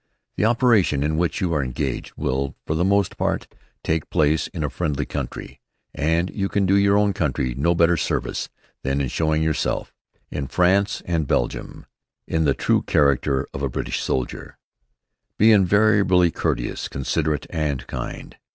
[0.35, 3.45] The operations in which you are engaged will, for the most part,
[3.83, 5.61] take place in a friendly country,
[5.93, 8.49] and you can do your own country no better service
[8.81, 9.93] than in showing yourself,
[10.31, 11.85] in France and Belgium,
[12.27, 14.57] in the true character of a British soldier.
[15.37, 18.37] Be invariably courteous, considerate, and kind.